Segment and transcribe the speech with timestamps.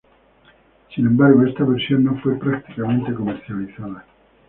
[0.95, 4.03] Sin embargo, esta versión no fue prácticamente comercializada.